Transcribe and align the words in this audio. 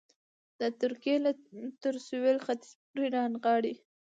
د 0.59 0.61
ترکیې 0.79 1.15
تر 1.81 1.95
سوېل 2.07 2.37
ختیځ 2.45 2.69
پورې 2.87 3.07
رانغاړي. 3.15 3.73